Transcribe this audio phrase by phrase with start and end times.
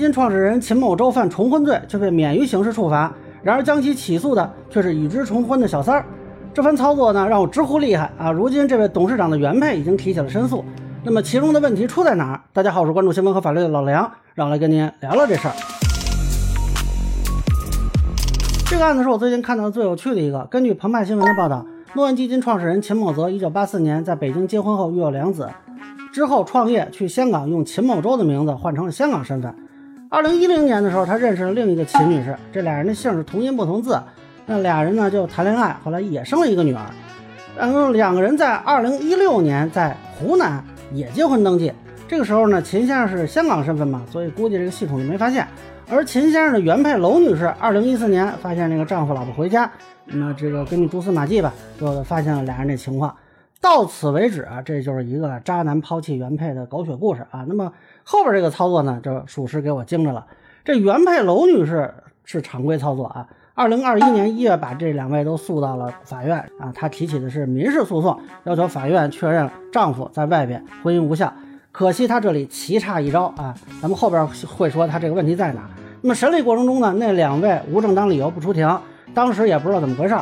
[0.00, 3.12] 基金创始人秦某洲犯重婚罪，却被免于刑事处罚。
[3.42, 6.06] 然而将其起诉的却是与之重婚的小三儿。
[6.54, 8.32] 这番操作呢，让我直呼厉害啊！
[8.32, 10.64] 如今这位董事长的原配已经提起了申诉。
[11.04, 12.40] 那么其中的问题出在哪儿？
[12.54, 15.52] 大家好，我是关注新闻和法律的老梁，让我来跟您聊聊这事儿。
[18.70, 20.48] 这个案子是我最近看到的最有趣的一个。
[20.50, 25.46] 根据澎湃新闻的报道，诺恩基金创始人秦某泽1984年在北京结婚后育有两子，
[26.10, 29.54] 之后创业去香港用秦某洲的名字换成了香港身份。
[30.10, 33.98] 2010年的时候，他认识了另一个秦女士，这俩人的姓是同音不同字。
[34.44, 36.82] 那俩人呢就谈恋爱，后来也生了一个女儿。
[37.56, 40.62] 然后两个人在2016年在湖南。
[40.92, 41.72] 也结婚登记，
[42.08, 45.46] 这个时候呢，秦先生是香港身份嘛，所以估计这个系统就没发现。
[45.88, 49.70] 而秦先生的原配娄女士，二零一四年发现这个丈夫老婆回家，
[50.06, 53.14] 那这个根据蛛丝马迹吧，就发现了俩人这情况。
[53.60, 57.44] 到此为止啊，这就是一个渣男抛弃原配的狗血故事啊。
[57.46, 57.70] 那么
[58.04, 60.26] 后边这个操作呢，就属实给我惊着了。
[60.64, 61.92] 这原配娄女士
[62.24, 63.28] 是常规操作啊。
[63.54, 66.72] 二零二一年一月，把这两位都诉到了法院啊。
[66.74, 71.30] 她提起的是民事诉讼，要求法院确认丈夫在外边婚姻无效。
[71.70, 75.68] 可惜她这里棋差一招啊，咱们后边会说她这个问题在哪。
[76.00, 78.80] 那么审理过程中呢，那两位无正当理由不出庭，
[79.12, 80.16] 当时也不知道怎么回事，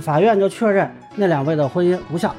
[0.00, 2.32] 法院就确认那两位的婚姻无效。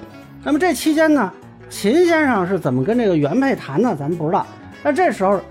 [0.45, 1.33] 那么这期间呢，
[1.71, 4.45] 秦先生是怎么跟这个原配谈的，咱们不知道。
[4.83, 5.41] 那这时候，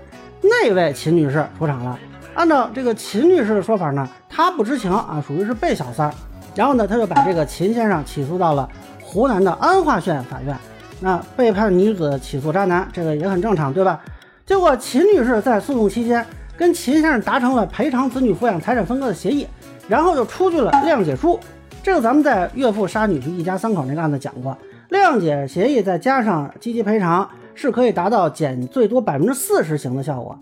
[0.41, 1.99] 那位秦女士出场了。
[2.33, 6.13] 按照这个秦女士的说法呢，她不知情啊，属于是被小三儿。
[6.55, 8.69] 然后呢，她就把这个秦先生起诉到了
[9.01, 10.55] 湖南的安化县法院。
[11.01, 13.99] 那背叛女子起诉渣男，这个也很正常，对吧？
[14.45, 19.45] 结果秦女士在诉讼期间跟秦先生达成了赔偿子女抚养财产分割的协议，
[19.89, 21.37] 然后就出具了谅解书。
[21.83, 24.57] 这个咱们在岳父杀女婿一家三口那个案子讲过，
[24.89, 30.39] 谅解协议再加上积极赔偿，是可以达到减最多百分之四十刑的效果。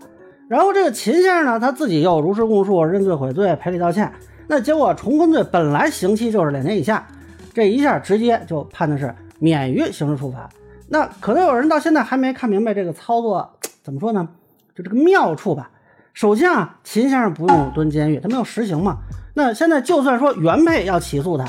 [0.48, 4.12] 然后这个秦先生呢，他自己又如实供述、认罪悔罪、赔礼道歉。
[4.46, 7.06] 那结果重婚罪本来刑期就是两年以下，
[7.54, 10.48] 这一下直接就判的是免于刑事处罚。
[10.88, 13.50] 那可能有人到现在还没看明白这个操作
[13.82, 14.28] 怎么说呢？
[14.74, 15.70] 就这个妙处吧。
[16.12, 18.98] 首先啊，秦先生不用蹲监狱，他没有实刑嘛。
[19.32, 21.44] 那现在就算说原配要起诉他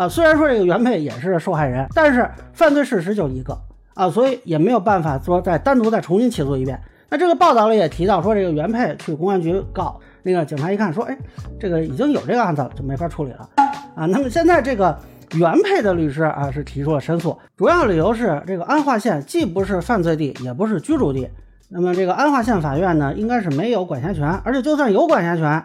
[0.00, 3.54] 啊，虽然说这个原配也是受害人，但是犯罪事实就一个
[3.92, 6.80] 啊，所以也没有办法说再单独再重新起诉一遍。
[7.10, 11.14] 那这个报道里也提到说，这个原配去公安局告那个警察，一看说，哎，
[11.58, 13.46] 这个已经有这个案子了，就没法处理了
[13.94, 14.06] 啊。
[14.06, 14.98] 那么现在这个
[15.32, 21.28] 原配的律师啊是提出了申诉，主要理由是这个安化县既不是犯罪地，也不是居住地。
[21.68, 25.62] 那么这个安化县法院呢，应该是没有管辖权，而且就算有管辖权，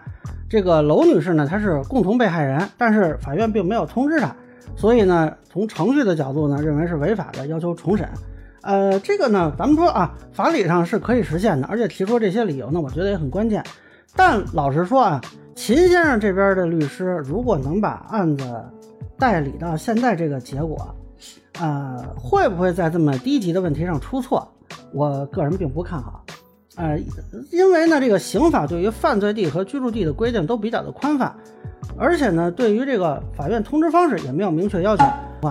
[0.48, 4.36] 这个娄女士呢，她是共同被害人，但是法院并没有通知她，
[4.76, 8.08] 所以呢，从程序的角度呢，认为是违法的，要求重审。
[8.62, 13.64] 呃，这个呢，咱们说啊，法理上是可以实现的，而且提出这些理由呢，我觉得也很关键。
[14.16, 15.22] 但老实说啊，
[15.54, 18.44] 秦先生这边的律师如果能把案子
[19.20, 20.96] 代理到现在这个结果，
[21.60, 24.52] 呃，会不会在这么低级的问题上出错？
[24.92, 26.25] 我个人并不看好。
[26.78, 27.00] 呃，
[27.52, 31.34] 因为呢，这个刑法对于犯罪地和居住地的规定都比较的宽泛，
[31.98, 35.04] 而且呢，对于这个法院通知方式也没有明确要求。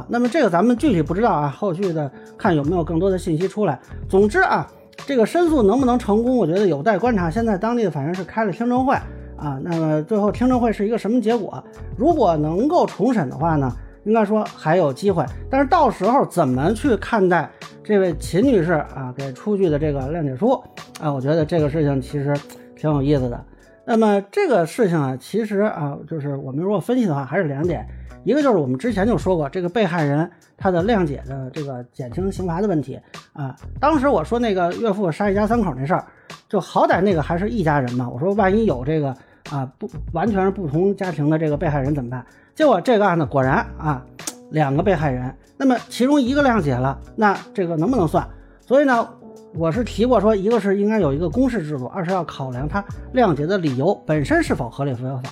[0.08, 3.78] 那么这个咱们具体不知道啊，后续的看有没有更多的信息出来。
[4.08, 4.68] 总之啊，
[5.06, 7.30] 这个申诉能不能成功，我觉得有待观察。
[7.30, 8.92] 现在当地的法院是开了听证会
[9.36, 11.62] 啊，那么最后听证会是一个什么结果？
[11.96, 13.72] 如果能够重审的话呢，
[14.04, 15.24] 应该说还有机会。
[15.50, 17.50] 但是到时候怎么去看待
[17.82, 20.52] 这位秦女士啊给出具的这个谅解书
[21.00, 21.12] 啊？
[21.12, 22.34] 我觉得这个事情其实
[22.76, 23.44] 挺有意思的。
[23.86, 27.86] 那么这个事情啊，其实啊，就是我们如果分析的话，还是两点。
[28.24, 32.98] 一个就是我们之前就说过，这个被害人他的谅解的这个减轻刑罚的问题
[33.34, 33.54] 啊。
[33.78, 36.06] 当时我说那个岳父杀一家三口那事儿，
[36.48, 38.08] 就好歹那个还是一家人嘛。
[38.08, 39.14] 我说万一有这个
[39.50, 42.24] 啊不完全是不同家庭的这个被害人怎么办？
[42.54, 44.02] 结果这个案子果然啊
[44.50, 48.26] 两个被害人，那么其中一个谅解了，那这个能不能算？
[48.60, 49.08] 所以呢，
[49.54, 55.30] 我是提过说，一个是应该有一个公示制度，二是要考量他谅解的理由本身是否合理合法。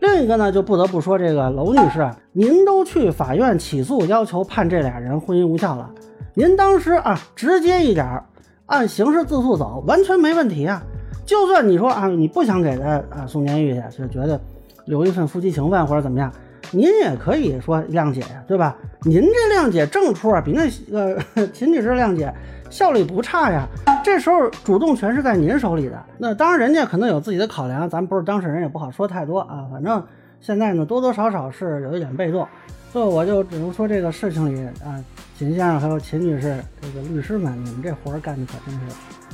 [0.00, 5.90] 另一个呢，就不得不说这个娄女士，您都去法院起诉，要求判这俩人婚姻无效了，
[6.34, 8.22] 您当时啊，直接一点，
[8.66, 10.82] 按刑事自诉走，完全没问题啊。
[11.24, 14.38] 就算你说啊，你不想给他啊送监狱去，就觉得
[14.84, 16.30] 留一份夫妻情分或者怎么样，
[16.76, 18.76] 您也可以说谅解呀，对吧？
[19.02, 21.18] 您这谅解正出啊，比那个
[21.54, 22.30] 秦女士谅解
[22.68, 23.66] 效率不差呀。
[24.04, 29.66] 这时候主动权是在您手里的，那当然人家可能有自己的考量，咱不是当事人也不好说太多啊。
[29.72, 30.04] 反正
[30.40, 32.46] 现在呢多多少少是有一点被动，
[32.92, 35.02] 所以我就只能说这个事情里啊，
[35.38, 39.25] 秦先生还有秦女士这个律师们，你们这活干的可真是。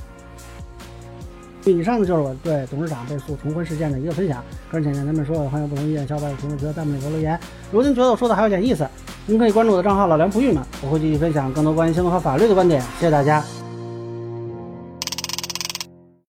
[1.71, 4.43] 以上呢就是我对董事长被诉重婚事件的一个分享。
[4.71, 7.39] 个人浅见，咱们说有欢迎不同意见，小伙伴有评论区的弹幕里给我留言。
[7.71, 8.89] 如果您觉得我说的还有点意思，
[9.27, 12.81] 您可以关注我的账号老梁不郁闷，我会继续分享更多关于新闻和法律的观点。
[12.99, 13.62] 谢谢大家。